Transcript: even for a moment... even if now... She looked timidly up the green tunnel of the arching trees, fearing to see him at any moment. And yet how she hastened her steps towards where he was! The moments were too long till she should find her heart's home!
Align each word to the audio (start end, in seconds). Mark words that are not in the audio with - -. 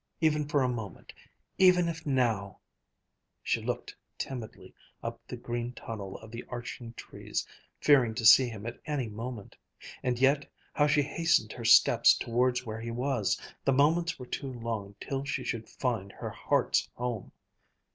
even 0.19 0.47
for 0.47 0.63
a 0.63 0.67
moment... 0.67 1.13
even 1.59 1.87
if 1.87 2.07
now... 2.07 2.57
She 3.43 3.61
looked 3.61 3.95
timidly 4.17 4.73
up 5.03 5.21
the 5.27 5.37
green 5.37 5.73
tunnel 5.73 6.17
of 6.17 6.31
the 6.31 6.43
arching 6.49 6.93
trees, 6.95 7.45
fearing 7.81 8.15
to 8.15 8.25
see 8.25 8.49
him 8.49 8.65
at 8.65 8.79
any 8.87 9.07
moment. 9.09 9.57
And 10.01 10.17
yet 10.17 10.49
how 10.73 10.87
she 10.87 11.03
hastened 11.03 11.51
her 11.53 11.65
steps 11.65 12.15
towards 12.15 12.65
where 12.65 12.81
he 12.81 12.89
was! 12.89 13.39
The 13.63 13.73
moments 13.73 14.17
were 14.17 14.25
too 14.25 14.51
long 14.51 14.95
till 14.99 15.23
she 15.23 15.43
should 15.43 15.69
find 15.69 16.11
her 16.13 16.31
heart's 16.31 16.89
home! 16.95 17.31